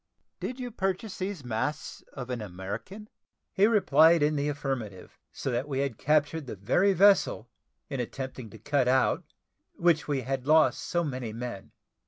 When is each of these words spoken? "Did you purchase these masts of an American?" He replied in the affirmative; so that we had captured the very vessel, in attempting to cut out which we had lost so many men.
"Did 0.39 0.59
you 0.59 0.71
purchase 0.71 1.19
these 1.19 1.45
masts 1.45 2.01
of 2.13 2.31
an 2.31 2.41
American?" 2.41 3.07
He 3.53 3.67
replied 3.67 4.23
in 4.23 4.35
the 4.35 4.49
affirmative; 4.49 5.19
so 5.31 5.51
that 5.51 5.67
we 5.67 5.81
had 5.81 5.99
captured 5.99 6.47
the 6.47 6.55
very 6.55 6.91
vessel, 6.93 7.51
in 7.87 7.99
attempting 7.99 8.49
to 8.49 8.57
cut 8.57 8.87
out 8.87 9.23
which 9.75 10.07
we 10.07 10.21
had 10.21 10.47
lost 10.47 10.79
so 10.81 11.03
many 11.03 11.33
men. 11.33 11.71